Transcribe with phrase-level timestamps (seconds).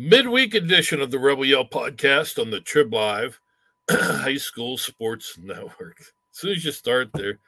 [0.00, 3.38] midweek edition of the Rebel Yell podcast on the Trib Live
[3.90, 6.00] High School Sports Network.
[6.00, 6.06] As
[6.38, 7.38] soon as you start there,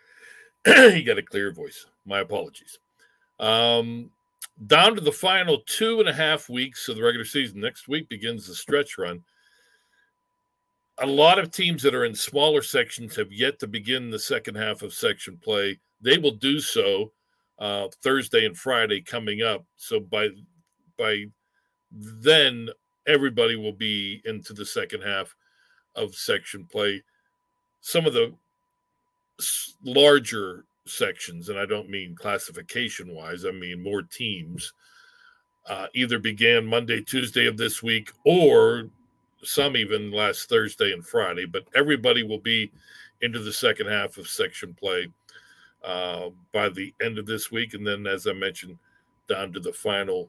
[0.95, 1.86] you got a clear voice.
[2.04, 2.79] My apologies.
[3.41, 4.11] Um,
[4.67, 7.59] down to the final two and a half weeks of the regular season.
[7.59, 9.25] Next week begins the stretch run.
[10.98, 14.57] A lot of teams that are in smaller sections have yet to begin the second
[14.57, 15.80] half of section play.
[16.03, 17.13] They will do so
[17.58, 19.64] uh, Thursday and Friday coming up.
[19.79, 20.29] So by
[20.99, 21.25] by
[21.93, 22.69] then
[23.07, 25.35] everybody will be into the second half
[25.95, 27.03] of section play.
[27.81, 28.33] Some of the
[29.85, 34.73] larger sections, and I don't mean classification wise, I mean more teams,
[35.69, 38.89] uh, either began Monday, Tuesday of this week, or
[39.45, 41.47] some even last Thursday and Friday.
[41.47, 42.70] But everybody will be
[43.20, 45.09] into the second half of section play
[45.84, 47.75] uh, by the end of this week.
[47.75, 48.78] And then, as I mentioned,
[49.28, 50.28] down to the final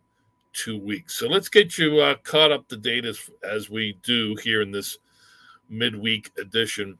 [0.54, 1.18] two weeks.
[1.18, 4.72] So let's get you uh, caught up to date as, as we do here in
[4.72, 4.98] this
[5.70, 6.98] midweek edition.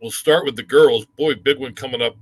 [0.00, 1.06] We'll start with the girls.
[1.18, 2.16] Boy, big one coming up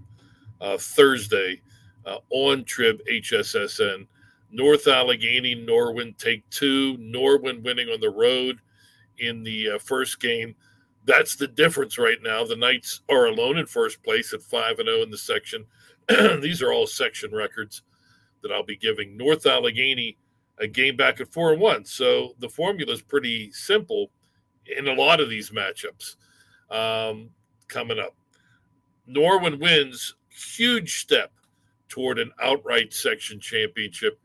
[0.61, 1.61] uh, Thursday
[2.07, 4.07] uh, on Trib HSSN.
[4.51, 6.97] North Allegheny, Norwin take two.
[6.99, 8.61] Norwin winning on the road
[9.19, 10.55] in the uh, first game.
[11.07, 12.45] That's the difference right now.
[12.45, 15.67] The Knights are alone in first place at 5 and 0 in the section.
[16.41, 17.83] These are all section records
[18.45, 19.17] that I'll be giving.
[19.17, 20.17] North Allegheny
[20.59, 21.85] a game back at 4 and 1.
[21.85, 24.11] So the formula is pretty simple
[24.67, 26.17] in a lot of these matchups
[26.71, 27.31] um,
[27.69, 28.15] coming up.
[29.09, 31.33] Norwin wins, huge step
[31.89, 34.19] toward an outright section championship.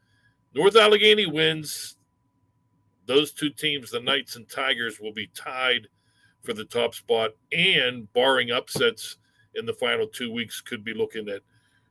[0.54, 1.96] North Allegheny wins.
[3.06, 5.88] Those two teams, the Knights and Tigers, will be tied
[6.44, 9.18] for the top spot, and barring upsets
[9.56, 11.42] in the final two weeks, could be looking at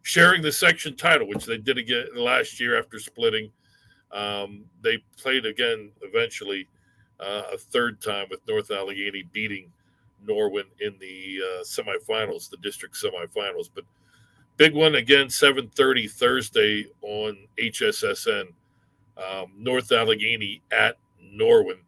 [0.09, 3.51] sharing the section title, which they did again last year after splitting.
[4.11, 6.67] Um, they played again eventually
[7.21, 9.71] uh, a third time with North Allegheny beating
[10.27, 13.69] Norwin in the uh, semifinals, the district semifinals.
[13.75, 13.85] But
[14.57, 18.47] big one again, 7:30 Thursday on HSSN.
[19.19, 21.81] Um, North Allegheny at Norwin.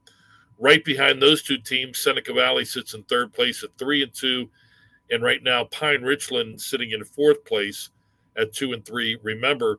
[0.59, 4.51] Right behind those two teams, Seneca Valley sits in third place at three and two,
[5.11, 7.89] and right now Pine Richland sitting in fourth place
[8.41, 9.19] at two and three.
[9.23, 9.79] Remember,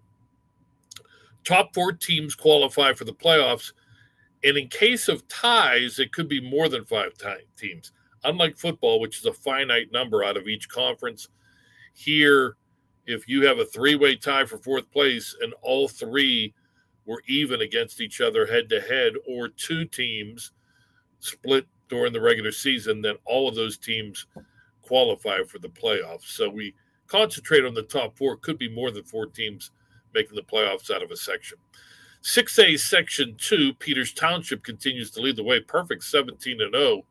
[1.43, 3.71] top four teams qualify for the playoffs
[4.43, 7.13] and in case of ties, it could be more than five
[7.57, 7.91] teams.
[8.23, 11.27] Unlike football, which is a finite number out of each conference,
[11.93, 12.55] here,
[13.05, 16.53] if you have a three way tie for fourth place and all three
[17.05, 20.51] were even against each other head to head, or two teams
[21.19, 24.27] split during the regular season, then all of those teams
[24.81, 26.27] qualify for the playoffs.
[26.27, 26.73] So we
[27.11, 28.37] concentrate on the top four.
[28.37, 29.71] Could be more than four teams
[30.13, 31.57] making the playoffs out of a section.
[32.23, 35.59] 6A Section 2, Peters Township continues to lead the way.
[35.59, 37.03] Perfect 17 and 0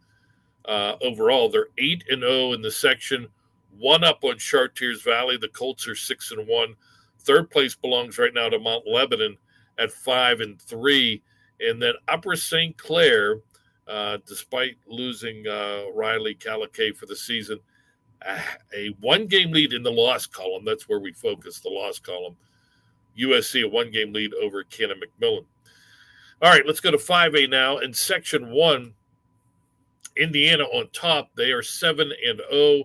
[0.66, 1.48] uh, overall.
[1.48, 3.28] They're 8 and 0 in the section,
[3.76, 5.36] one up on Chartiers Valley.
[5.36, 6.74] The Colts are 6 and 1.
[7.20, 9.36] Third place belongs right now to Mount Lebanon
[9.78, 11.22] at 5 and 3.
[11.60, 12.76] And then Upper St.
[12.78, 13.40] Clair,
[13.88, 17.58] uh, despite losing uh, Riley Caliquet for the season,
[18.76, 20.64] a one game lead in the loss column.
[20.64, 22.36] That's where we focus the loss column
[23.18, 25.44] USC a one game lead over Canon McMillan.
[26.42, 27.78] All right, let's go to 5A now.
[27.78, 28.94] In section one,
[30.16, 31.30] Indiana on top.
[31.36, 32.84] They are 7 and 0,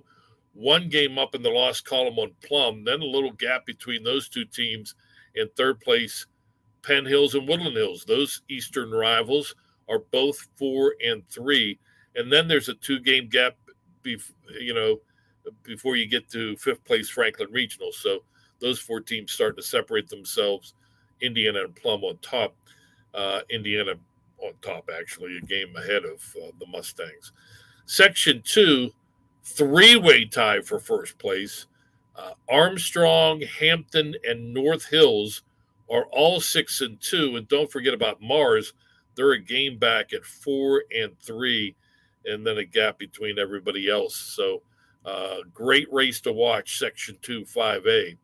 [0.53, 2.83] one game up in the loss column on Plum.
[2.83, 4.95] Then a little gap between those two teams.
[5.35, 6.25] In third place,
[6.81, 8.05] Penn Hills and Woodland Hills.
[8.05, 9.55] Those Eastern rivals
[9.89, 11.79] are both 4 and 3.
[12.15, 13.55] And then there's a two game gap,
[14.05, 14.99] you know,
[15.63, 17.91] before you get to fifth place Franklin Regional.
[17.91, 18.19] So
[18.59, 20.73] those four teams starting to separate themselves.
[21.21, 22.55] Indiana and Plum on top.
[23.13, 23.93] Uh, Indiana
[24.39, 27.31] on top, actually, a game ahead of uh, the Mustangs.
[27.85, 28.91] Section two,
[29.43, 31.67] three way tie for first place.
[32.15, 35.43] Uh, Armstrong, Hampton, and North Hills
[35.89, 37.35] are all six and two.
[37.35, 38.73] And don't forget about Mars.
[39.15, 41.75] They're a game back at four and three,
[42.25, 44.15] and then a gap between everybody else.
[44.15, 44.61] So,
[45.05, 48.17] uh, great race to watch, Section 2 5A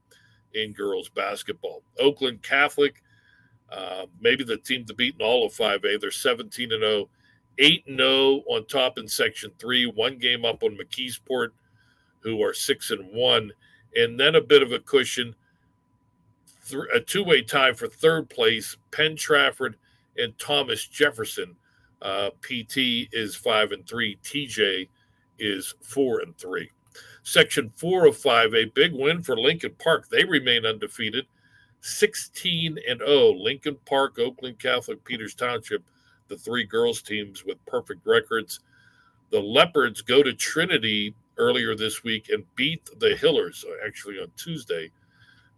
[0.54, 1.84] in girls basketball.
[2.00, 3.04] Oakland Catholic,
[3.72, 6.02] uh, maybe the team to beat in all of 5A.
[6.02, 7.10] They're 17 and 0,
[7.58, 11.50] 8 and 0 on top in Section 3, one game up on McKeesport,
[12.20, 13.52] who are 6 and 1,
[13.96, 15.36] and then a bit of a cushion,
[16.68, 19.76] th- a two way tie for third place, Penn Trafford
[20.18, 21.56] and Thomas Jefferson.
[22.02, 24.88] Uh, PT is 5 and 3, TJ
[25.42, 26.70] is 4 and 3.
[27.24, 30.10] Section four of 5, a big win for Lincoln Park.
[30.10, 31.26] They remain undefeated.
[31.82, 33.34] 16 and 0.
[33.34, 35.84] Lincoln Park, Oakland Catholic, Peters Township,
[36.28, 38.60] the three girls teams with perfect records.
[39.32, 44.92] The Leopards go to Trinity earlier this week and beat the Hillers, actually on Tuesday,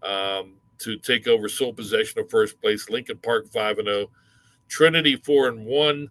[0.02, 2.90] um, to take over sole possession of first place.
[2.90, 4.10] Lincoln Park 5 and 0.
[4.68, 6.10] Trinity 4 and 1.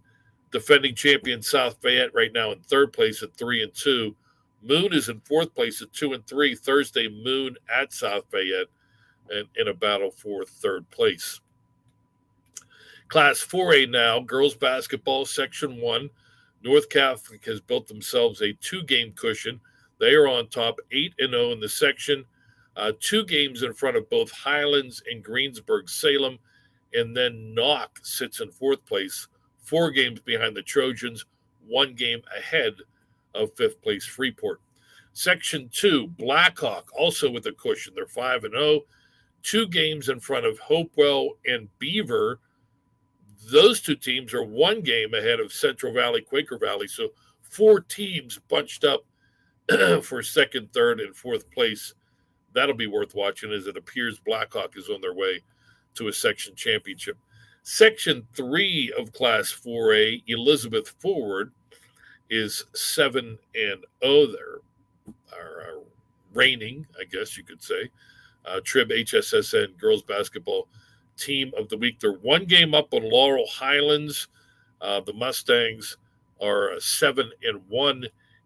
[0.53, 4.15] Defending champion South Fayette right now in third place at 3 and 2.
[4.61, 6.55] Moon is in fourth place at 2 and 3.
[6.55, 8.67] Thursday, Moon at South Fayette
[9.29, 11.41] and in a battle for third place.
[13.07, 16.09] Class 4A now, girls basketball, section one.
[16.63, 19.59] North Catholic has built themselves a two game cushion.
[19.99, 22.25] They are on top, 8 and 0 in the section,
[22.75, 26.39] uh, two games in front of both Highlands and Greensburg Salem.
[26.93, 29.27] And then Knoch sits in fourth place,
[29.63, 31.25] four games behind the Trojans,
[31.65, 32.75] one game ahead
[33.33, 34.61] of fifth place Freeport.
[35.13, 37.93] Section two, Blackhawk, also with a cushion.
[37.95, 38.81] They're 5 and 0
[39.43, 42.39] two games in front of Hopewell and Beaver.
[43.51, 46.87] Those two teams are one game ahead of Central Valley, Quaker Valley.
[46.87, 47.09] So
[47.41, 49.05] four teams bunched up
[50.01, 51.93] for second, third, and fourth place.
[52.53, 55.41] That'll be worth watching as it appears Blackhawk is on their way
[55.95, 57.17] to a section championship.
[57.63, 61.51] Section three of Class 4A, Elizabeth Forward,
[62.29, 64.59] is 7 and 0 there,
[65.33, 65.79] are
[66.33, 67.89] reigning, I guess you could say
[68.45, 70.67] uh, Trib HSSN girls basketball
[71.17, 71.99] team of the week.
[71.99, 74.27] They're one game up on Laurel Highlands.
[74.81, 75.97] Uh, the Mustangs
[76.41, 78.05] are seven and one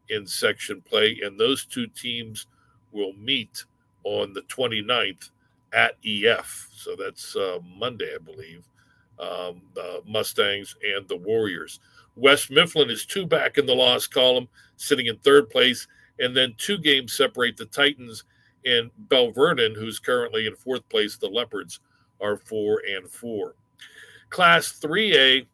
[0.10, 2.48] in section play, and those two teams
[2.92, 3.66] will meet
[4.04, 5.32] on the 29th
[5.74, 6.70] at EF.
[6.72, 8.64] So that's uh, Monday, I believe.
[9.20, 11.80] Um, the Mustangs and the Warriors.
[12.16, 15.88] West Mifflin is two back in the loss column, sitting in third place,
[16.20, 18.24] and then two games separate the Titans
[18.66, 21.80] and Belle Vernon, who's currently in fourth place, the Leopards
[22.22, 23.56] are four and four.
[24.30, 25.46] Class 3A,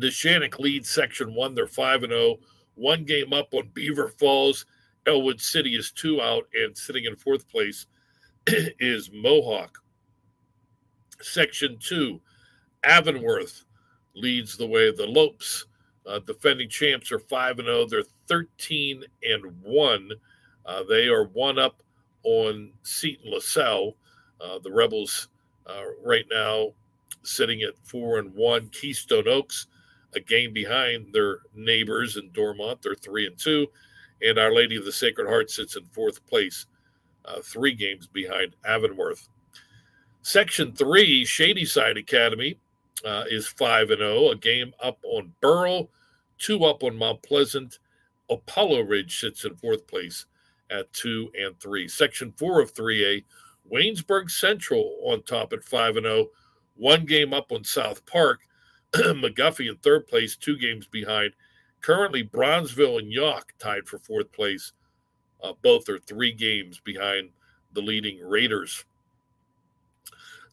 [0.00, 1.54] Neshannock leads Section 1.
[1.54, 2.38] They're 5 and 0.
[2.74, 4.64] One game up on Beaver Falls.
[5.06, 7.86] Ellwood City is two out, and sitting in fourth place
[8.46, 9.82] is Mohawk.
[11.20, 12.20] Section 2,
[12.84, 13.64] Avonworth
[14.14, 14.90] leads the way.
[14.90, 15.66] The Lopes,
[16.06, 17.86] uh, defending champs, are 5 and 0.
[17.86, 20.10] They're 13 and 1.
[20.66, 21.82] Uh, they are one up
[22.22, 23.96] on Seton LaSalle.
[24.40, 25.28] Uh, the Rebels
[25.66, 26.72] uh, right now
[27.22, 28.68] sitting at four and one.
[28.68, 29.66] Keystone Oaks,
[30.14, 32.80] a game behind their neighbors in Dormont.
[32.82, 33.66] They're three and two.
[34.22, 36.66] And Our Lady of the Sacred Heart sits in fourth place,
[37.42, 39.28] three games behind Avonworth.
[40.22, 42.58] Section three, Shadyside Academy
[43.04, 45.90] uh, is 5 and 0, a game up on Burrell,
[46.38, 47.78] two up on Mount Pleasant.
[48.28, 50.26] Apollo Ridge sits in fourth place
[50.70, 51.88] at two and three.
[51.88, 53.24] Section four of 3A,
[53.70, 56.26] Waynesburg Central on top at 5 and 0,
[56.76, 58.40] one game up on South Park.
[58.92, 61.32] McGuffey in third place, two games behind.
[61.80, 64.72] Currently, Brownsville and Yough tied for fourth place.
[65.42, 67.30] Uh, both are three games behind
[67.72, 68.84] the leading Raiders.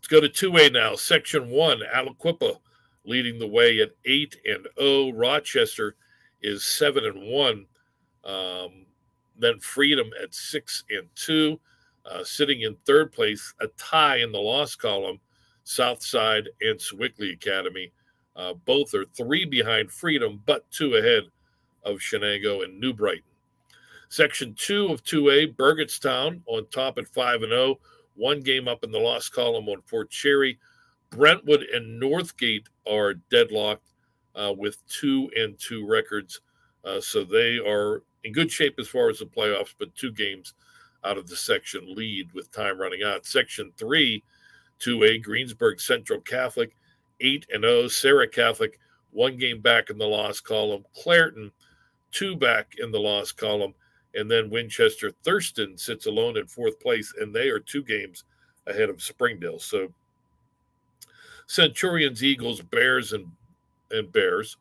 [0.10, 0.96] Let's go to 2A now.
[0.96, 2.56] Section 1, Aliquippa
[3.04, 5.12] leading the way at 8 and 0.
[5.12, 5.98] Rochester
[6.42, 7.66] is 7 and 1.
[8.24, 8.86] Um,
[9.38, 11.60] then Freedom at six and two,
[12.10, 15.20] uh, sitting in third place, a tie in the loss column.
[15.66, 17.92] Southside and Sewickley Academy,
[18.38, 21.24] uh, both are three behind Freedom, but two ahead
[21.84, 23.24] of Shenango and New Brighton.
[24.08, 27.78] Section two of 2A, Burgettstown on top at 5 and 0,
[28.18, 30.60] one game up in the loss column on Fort Cherry.
[31.10, 33.94] Brentwood and Northgate are deadlocked
[34.36, 36.42] uh, with two and two records.
[36.84, 40.54] Uh, so they are in good shape as far as the playoffs, but two games
[41.04, 43.26] out of the section lead with time running out.
[43.26, 44.24] Section three,
[44.80, 46.76] 2A, Greensburg Central Catholic,
[47.22, 47.88] 8 and 0.
[47.88, 48.80] Serra Catholic,
[49.12, 50.84] one game back in the loss column.
[50.94, 51.52] Clairton,
[52.12, 53.74] two back in the loss column.
[54.16, 58.24] And then Winchester Thurston sits alone in fourth place, and they are two games
[58.66, 59.60] ahead of Springdale.
[59.60, 59.94] So
[61.48, 63.28] Centurions, Eagles, Bears, and
[63.92, 64.58] and Bears,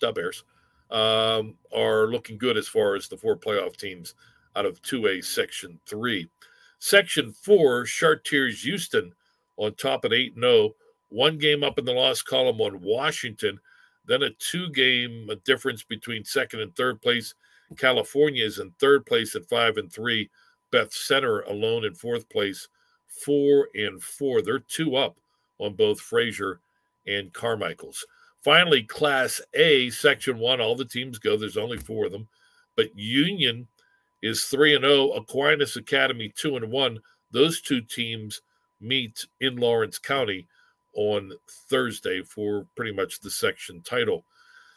[0.00, 0.44] the Bears
[0.90, 4.14] um, are looking good as far as the four playoff teams
[4.56, 6.28] out of 2A Section 3.
[6.78, 9.12] Section 4, Chartiers Houston
[9.56, 10.70] on top at 8 0.
[11.08, 13.60] One game up in the loss column on Washington.
[14.06, 17.34] Then a two game difference between second and third place.
[17.74, 20.30] California is in third place at 5 and 3.
[20.70, 22.68] Beth Center alone in fourth place,
[23.24, 24.42] 4 and 4.
[24.42, 25.16] They're two up
[25.58, 26.60] on both Frazier
[27.06, 28.04] and Carmichael's.
[28.42, 31.36] Finally, Class A, Section 1, all the teams go.
[31.36, 32.28] There's only four of them.
[32.76, 33.66] But Union
[34.22, 36.98] is 3 and 0, Aquinas Academy 2 and 1.
[37.30, 38.42] Those two teams
[38.80, 40.46] meet in Lawrence County
[40.94, 41.32] on
[41.70, 44.24] Thursday for pretty much the section title.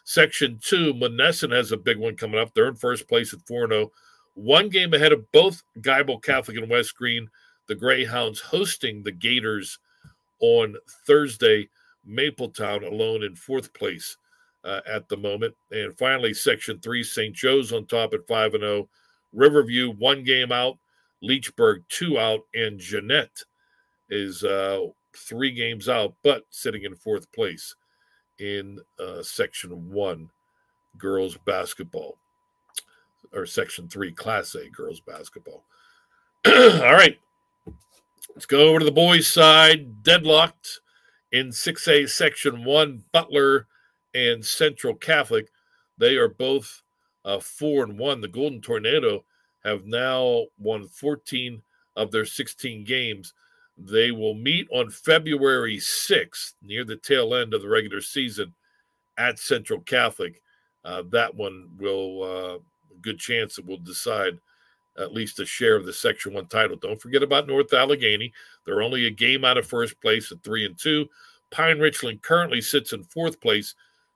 [0.10, 2.54] Section two, Monessen has a big one coming up.
[2.54, 3.92] They're in first place at 4 0,
[4.36, 7.28] one game ahead of both Geibel Catholic and West Greene.
[7.68, 9.80] The Greyhounds hosting the Gators
[10.40, 11.68] on Thursday.
[12.10, 14.16] Mapletown alone in fourth place
[14.64, 15.54] uh, at the moment.
[15.72, 17.36] And finally, Section three, St.
[17.36, 18.90] Joe's on top at 5 and 0.
[19.34, 20.78] Riverview, one game out.
[21.22, 22.40] Leechburg, two out.
[22.56, 23.44] And Jeannette
[24.10, 27.76] is uh, three games out, but sitting in fourth place
[28.40, 30.30] in uh, Section 1
[30.98, 32.18] girls basketball,
[33.34, 35.64] or Section 3 Class A girls basketball.
[36.46, 37.18] All right,
[38.36, 40.04] let's go over to the boys' side.
[40.04, 40.82] Deadlocked
[41.32, 43.68] in 6A Section 1, Butler
[44.14, 45.50] and Central Catholic.
[45.98, 46.84] They are both
[47.26, 48.22] uh, 4 and 1.
[48.22, 49.24] The Golden Tornado
[49.64, 51.62] have now won 14
[51.96, 53.34] of their 16 games.
[53.78, 58.54] They will meet on February 6th, near the tail end of the regular season,
[59.18, 60.42] at Central Catholic.
[60.84, 62.58] Uh, that one will, uh,
[63.02, 64.40] good chance it will decide
[64.98, 66.76] at least a share of the Section 1 title.
[66.76, 68.34] Don't forget about North Allegheny.
[68.66, 71.08] They're only a game out of first place at 3 and 2.
[71.52, 73.76] Pine Richland currently sits in fourth place,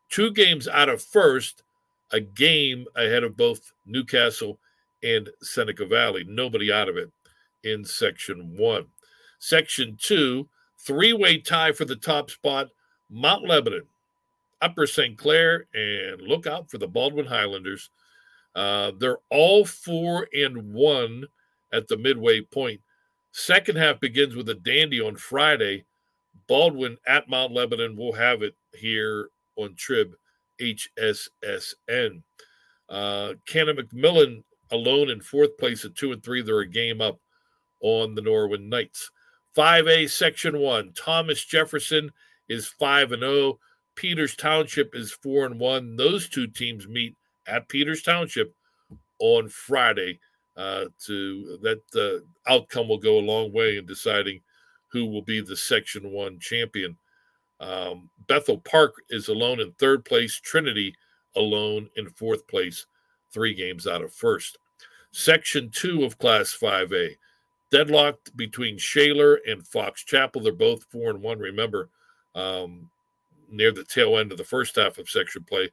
[0.10, 1.64] two games out of first,
[2.12, 4.60] a game ahead of both New Castle
[5.04, 6.26] and Seneca Valley.
[6.28, 7.10] Nobody out of it
[7.64, 8.86] in Section 1.
[9.42, 12.70] Section two, three way tie for the top spot
[13.10, 13.88] Mount Lebanon,
[14.62, 15.18] Upper St.
[15.18, 17.90] Clair, and look out for the Baldwin Highlanders.
[18.56, 21.26] Uh, they're all four and one
[21.74, 22.82] at the midway point.
[23.32, 25.86] Second half begins with a dandy on Friday.
[26.48, 30.14] Baldwin at Mount Lebanon will have it here on Trib
[30.60, 32.22] HSSN.
[32.88, 36.44] Uh, Canon McMillan alone in fourth place at two and three.
[36.44, 37.20] They're a game up
[37.82, 39.10] on the Norwin Knights.
[39.56, 42.12] 5A Section 1, Thomas Jefferson
[42.48, 43.60] is 5 and 0.
[43.96, 45.96] Peters Township is 4 and 1.
[45.96, 47.16] Those two teams meet
[47.48, 48.54] at Peters Township
[49.20, 50.20] on Friday.
[50.58, 54.42] Uh, to that the uh, outcome will go a long way in deciding
[54.92, 56.98] who will be the Section 1 champion.
[57.62, 60.94] Um, Bethel Park is alone in third place, Trinity
[61.38, 62.86] alone in fourth place,
[63.32, 64.58] three games out of first.
[65.12, 67.16] Section 2 of Class 5A
[67.72, 70.42] deadlocked between Shaler and Fox Chapel.
[70.42, 71.40] They're both four and one.
[71.40, 71.90] Remember,
[72.36, 72.90] um,
[73.50, 75.70] near the tail end of the first half of section play,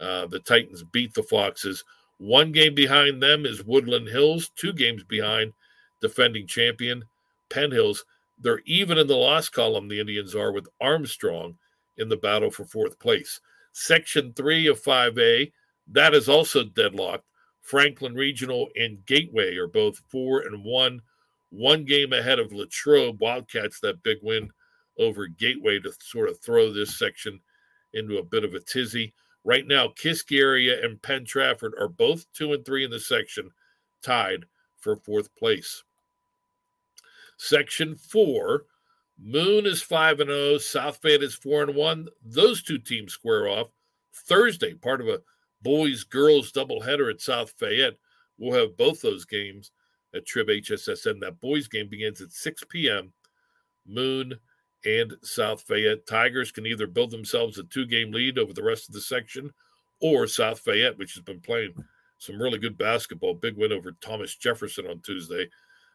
[0.00, 1.84] uh, the Titans beat the Foxes.
[2.18, 4.50] One game behind them is Woodland Hills.
[4.56, 5.52] Two games behind
[6.00, 7.04] defending champion
[7.50, 8.04] Penn Hills.
[8.38, 9.88] They're even in the loss column.
[9.88, 11.56] The Indians are with Armstrong
[11.96, 13.40] in the battle for fourth place.
[13.72, 15.52] Section three of 5A,
[15.88, 17.24] that is also deadlocked.
[17.62, 21.00] Franklin Regional and Gateway are both four and one
[21.56, 24.50] one game ahead of Latrobe Wildcats, that big win
[24.98, 27.40] over Gateway to sort of throw this section
[27.94, 29.14] into a bit of a tizzy.
[29.44, 33.50] Right now, Kiski and Penn Trafford are both two and three in the section,
[34.02, 34.44] tied
[34.78, 35.82] for fourth place.
[37.38, 38.64] Section four,
[39.18, 42.08] Moon is five and zero, oh, South Fayette is four and one.
[42.22, 43.68] Those two teams square off
[44.12, 45.20] Thursday, part of a
[45.62, 47.96] boys girls doubleheader at South Fayette.
[48.38, 49.70] We'll have both those games
[50.16, 51.20] at Trib HSSN.
[51.20, 53.12] That boys game begins at 6 p.m.
[53.86, 54.34] Moon
[54.84, 56.06] and South Fayette.
[56.06, 59.52] Tigers can either build themselves a two game lead over the rest of the section
[60.00, 61.72] or South Fayette, which has been playing
[62.18, 63.34] some really good basketball.
[63.34, 65.48] Big win over Thomas Jefferson on Tuesday.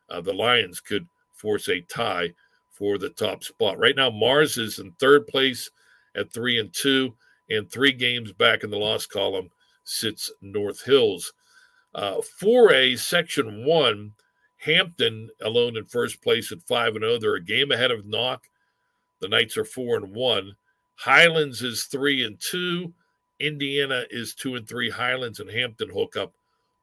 [0.10, 2.34] Uh, the Lions could force a tie
[2.70, 3.80] for the top spot.
[3.80, 5.70] Right now, Mars is in third place
[6.16, 7.16] at three and two,
[7.50, 9.50] and three games back in the loss column
[9.84, 11.34] sits North Hills.
[11.94, 14.14] Uh, 4A, Section 1,
[14.58, 17.20] Hampton alone in first place at 5 and 0.
[17.20, 18.44] They're a game ahead of Knoch.
[19.20, 20.56] The Knights are 4 and 1.
[20.96, 22.94] Highlands is 3 and 2.
[23.40, 24.90] Indiana is 2 and 3.
[24.90, 26.34] Highlands and Hampton hook up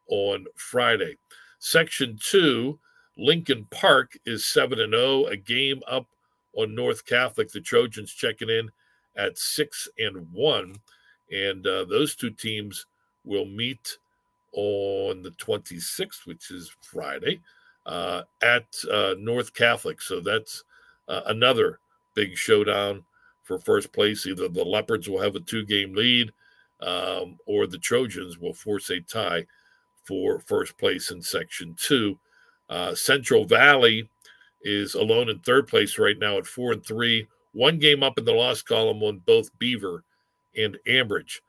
[0.09, 1.17] on Friday.
[1.61, 2.79] Section 2,
[3.17, 6.07] Lincoln Park is 7 and 0, a game up
[6.55, 7.51] on North Catholic.
[7.51, 8.71] The Trojans checking in
[9.17, 10.77] at 6 and 1.
[11.31, 12.87] And uh, those two teams
[13.25, 13.99] will meet
[14.53, 17.41] on the 26th, which is Friday,
[17.87, 20.01] uh, at uh, North Catholic.
[20.01, 20.65] So that's
[21.09, 21.81] uh, another
[22.15, 23.05] big showdown
[23.45, 24.27] for first place.
[24.27, 26.33] Either the Leopards will have a two game lead
[26.81, 29.47] um, or the Trojans will force a tie
[30.05, 32.19] for first place in Section 2.
[32.71, 34.09] Uh, Central Valley
[34.63, 38.25] is alone in third place right now at 4 and 3, one game up in
[38.25, 40.05] the loss column on both Beaver
[40.57, 41.41] and Ambridge.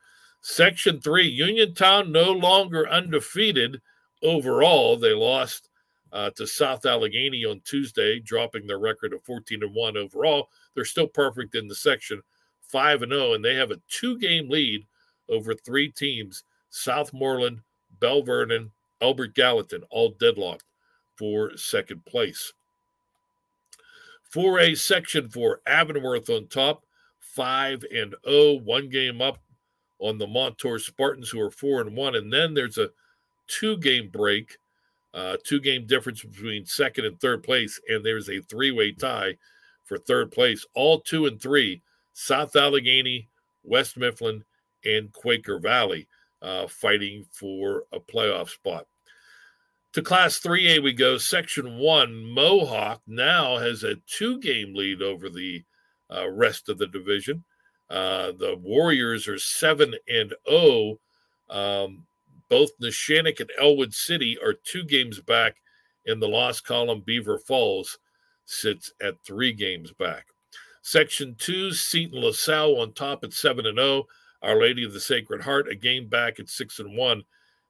[0.42, 3.82] Section three, Uniontown no longer undefeated
[4.24, 4.98] overall.
[4.98, 5.70] They lost
[6.12, 10.50] uh, to South Allegheny on Tuesday, dropping their record of 14 and 1 overall.
[10.74, 12.22] They're still perfect in the section,
[12.64, 14.86] 5 and 0, and they have a two game lead
[15.28, 17.60] over three teams Southmoreland,
[18.00, 20.66] Belle Vernon, Albert Gallatin, all deadlocked
[21.16, 22.54] for second place.
[24.34, 26.86] 4A section for Avonworth on top,
[27.20, 29.40] 5 and 0, one game up
[30.00, 32.16] on the Montour Spartans, who are 4 and 1.
[32.16, 32.90] And then there's a
[33.48, 34.58] two game break
[35.14, 39.36] uh, two game difference between second and third place, and there's a three way tie
[39.86, 40.66] for third place.
[40.76, 41.82] All two and three
[42.14, 43.28] South Allegheny,
[43.64, 44.44] West Mifflin,
[44.86, 46.08] and Quaker Valley
[46.42, 48.86] uh, fighting for a playoff spot.
[49.94, 51.18] To Class 3A, we go.
[51.18, 55.64] Section 1, Mohawk now has a two game lead over the
[56.16, 57.44] uh, rest of the division.
[57.90, 61.00] Uh, the Warriors are 7 and 0.
[61.50, 62.06] Um,
[62.50, 65.58] both Neshannock and Ellwood City are two games back
[66.06, 67.02] in the loss column.
[67.06, 67.98] Beaver Falls
[68.46, 70.28] sits at three games back.
[70.82, 74.06] Section two, Seton LaSalle on top at 7 and 0.
[74.42, 77.24] Our Lady of the Sacred Heart, a game back at 6 and 1.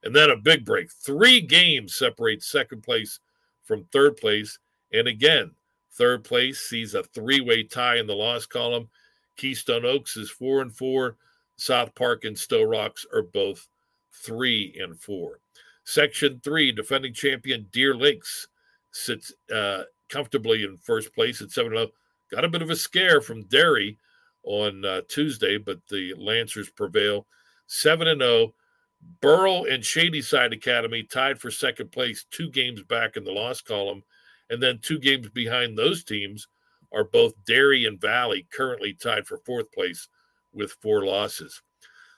[0.03, 0.89] And then a big break.
[0.91, 3.19] Three games separate second place
[3.63, 4.57] from third place.
[4.93, 5.51] And again,
[5.93, 8.87] third place sees a three way tie in the loss column.
[9.39, 11.15] Keystone Oaks is 4 and 4.
[11.55, 13.67] South Park and Sto-Rox are both
[14.13, 15.39] three and four.
[15.83, 18.47] Section three, defending champion Deer Lakes
[18.91, 21.87] sits uh, comfortably in first place at 7 0.
[22.31, 23.97] Got a bit of a scare from Derry
[24.43, 27.25] on uh, Tuesday, but the Lancers prevail
[27.67, 28.53] 7 0.
[29.21, 34.03] Burrell and Shadyside Academy tied for second place, two games back in the loss column.
[34.49, 36.47] And then two games behind those teams
[36.93, 40.07] are both Derry and Valley, currently tied for fourth place
[40.53, 41.61] with four losses.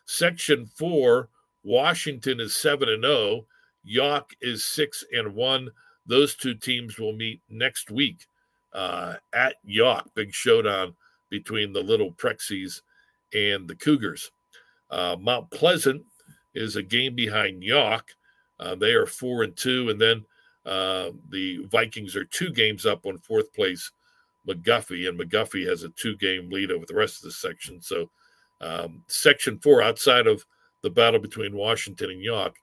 [0.05, 1.29] Section four,
[1.63, 3.45] Washington is 7 and 0.
[3.83, 5.69] Yough is 6 and 1.
[6.05, 8.25] Those two teams will meet next week
[8.73, 10.03] uh, at Yough.
[10.15, 10.95] Big showdown
[11.29, 12.81] between the Little Prexies
[13.33, 14.31] and the Cougars.
[14.89, 16.03] Uh, Mount Pleasant
[16.53, 18.01] is a game behind Yough.
[18.59, 19.89] Uh, they are 4 and 2.
[19.89, 20.25] And then
[20.65, 23.91] uh, the Vikings are two games up on fourth place
[24.47, 25.07] McGuffey.
[25.07, 27.81] And McGuffey has a two game lead over the rest of the section.
[27.81, 28.09] So,
[28.59, 30.45] um, section four, outside of
[30.81, 32.53] the battle between Washington and Yough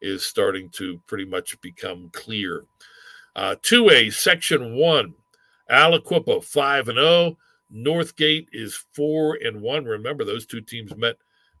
[0.00, 2.64] is starting to pretty much become clear.
[3.36, 5.14] Uh, 2A, Section 1,
[5.70, 7.36] Aliquippa 5 and 0.
[7.72, 9.84] Northgate is 4 and 1.
[9.84, 11.16] Remember, those two teams met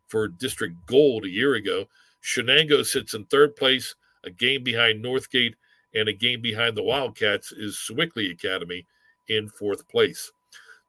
[0.08, 1.86] for district gold a year ago.
[2.22, 5.54] Shenango sits in third place, a game behind Northgate,
[5.94, 8.86] and a game behind the Wildcats is Sewickley Academy
[9.28, 10.32] in fourth place.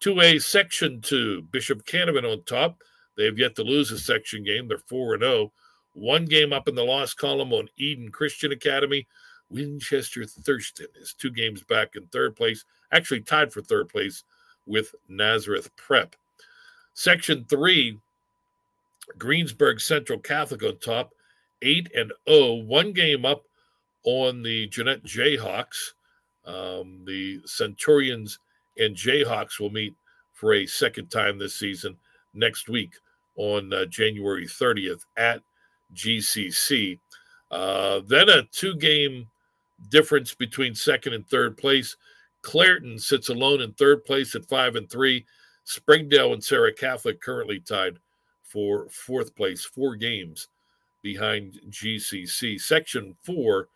[0.01, 2.81] 2A, Section 2, Bishop Canevin on top.
[3.17, 4.67] They have yet to lose a section game.
[4.67, 5.51] They're 4 and 0.
[5.93, 9.07] One game up in the loss column on Eden Christian Academy.
[9.49, 14.23] Winchester Thurston is two games back in third place, actually tied for third place
[14.65, 16.15] with Nazareth Prep.
[16.93, 17.97] Section 3,
[19.17, 21.11] Greensburg Central Catholic on top,
[21.61, 23.43] 8 and 0, one game up
[24.03, 25.93] on the Jeannette Jayhawks.
[26.45, 28.39] Um, the Centurions
[28.77, 29.93] and Jayhawks will meet
[30.33, 31.97] for a second time this season
[32.33, 32.93] next week
[33.35, 35.41] on uh, January 30th at
[35.93, 36.99] GCC.
[37.49, 39.27] Uh, then a two game
[39.89, 41.95] difference between second and third place.
[42.41, 45.25] Clairton sits alone in third place at five and three.
[45.63, 47.99] Springdale and Serra Catholic currently tied
[48.43, 50.47] for fourth place, four games
[51.01, 52.59] behind GCC.
[52.59, 53.67] Section four,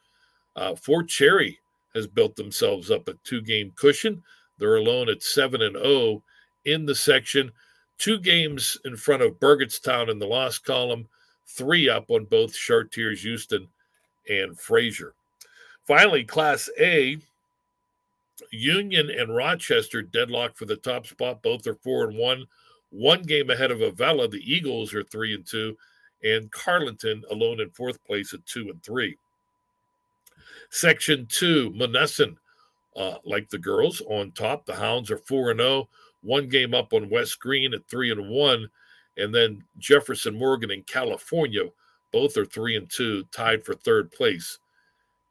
[0.56, 1.60] uh, Fort Cherry
[1.96, 4.22] has built themselves up a two game cushion.
[4.60, 6.22] They're alone at seven and 0
[6.66, 7.52] in the section
[7.98, 11.08] two games in front of Burgettstown in the loss column,
[11.48, 13.68] three up on both Chartiers Houston
[14.30, 15.14] and Frazier.
[15.88, 17.18] Finally, Class A,
[18.52, 21.42] Union and Rochester deadlocked for the top spot.
[21.42, 22.46] Both are four and one.
[22.90, 24.28] One game ahead of Avella.
[24.28, 25.78] The Eagles are three and two,
[26.24, 29.18] and Carlynton alone in fourth place at two and three.
[30.76, 32.36] Section two, Monessen,
[32.98, 34.66] uh, like the girls, on top.
[34.66, 35.70] The Hounds are four and zero.
[35.70, 35.90] Oh
[36.22, 38.68] one game up on West Greene at three and one,
[39.16, 41.62] and then Jefferson Morgan in California,
[42.12, 44.60] both are three and two, tied for third place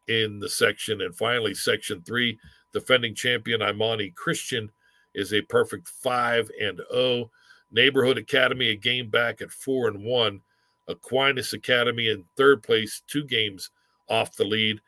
[0.09, 1.03] in the section.
[1.03, 2.39] And finally, section three,
[2.73, 4.71] defending champion Imani Christian
[5.15, 7.31] is a perfect five and oh.
[7.71, 10.41] Neighborhood Academy, a game back at four and one.
[10.89, 13.71] Aquinas Academy in third place, two games
[14.09, 14.81] off the lead.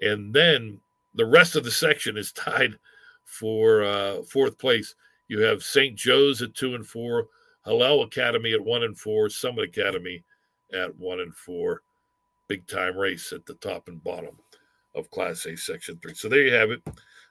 [0.00, 0.80] And then
[1.14, 2.78] the rest of the section is tied
[3.24, 4.94] for uh, fourth place.
[5.28, 5.94] You have St.
[5.94, 7.26] Joe's at two and four,
[7.64, 10.24] Hillel Academy at one and four, Summit Academy
[10.72, 11.82] at one and four.
[12.48, 14.38] Big time race at the top and bottom
[14.94, 16.14] of Class A Section 3.
[16.14, 16.82] So there you have it.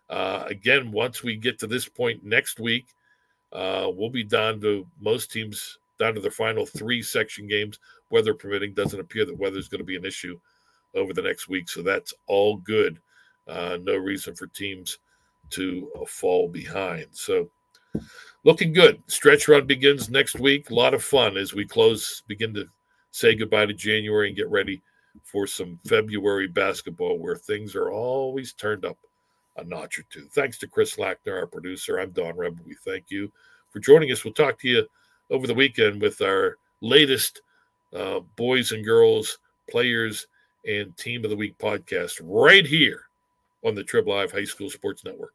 [0.09, 2.85] Uh, again, once we get to this point next week,
[3.51, 7.79] uh, we'll be down to most teams down to their final three section games,
[8.11, 8.73] weather permitting.
[8.73, 10.39] Doesn't appear that weather is going to be an issue
[10.95, 11.69] over the next week.
[11.69, 12.99] So that's all good.
[13.47, 14.99] Uh, no reason for teams
[15.51, 17.07] to uh, fall behind.
[17.11, 17.49] So
[18.43, 19.01] looking good.
[19.07, 20.69] Stretch run begins next week.
[20.69, 22.65] A lot of fun as we close, begin to
[23.11, 24.81] say goodbye to January and get ready
[25.23, 28.97] for some February basketball where things are always turned up
[29.57, 30.27] a notch or two.
[30.31, 31.99] Thanks to Chris Lackner, our producer.
[31.99, 32.63] I'm Don Rebel.
[32.65, 33.31] We thank you
[33.71, 34.23] for joining us.
[34.23, 34.87] We'll talk to you
[35.31, 37.41] over the weekend with our latest
[37.95, 40.27] uh, boys and girls players
[40.67, 43.03] and team of the week podcast right here
[43.63, 45.33] on the Trib Live High School Sports Network.